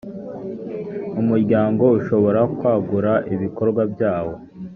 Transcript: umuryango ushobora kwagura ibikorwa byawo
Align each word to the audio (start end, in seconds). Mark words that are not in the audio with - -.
umuryango 1.21 1.83
ushobora 1.99 2.41
kwagura 2.57 3.11
ibikorwa 3.33 3.81
byawo 3.93 4.33